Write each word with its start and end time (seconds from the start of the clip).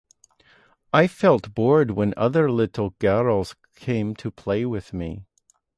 I 0.91 1.05
felt 1.05 1.53
bored 1.53 1.91
when 1.91 2.15
other 2.17 2.49
little 2.51 2.95
girls 2.97 3.55
came 3.75 4.15
to 4.15 4.31
play 4.31 4.65
with 4.65 4.93
me. 4.93 5.27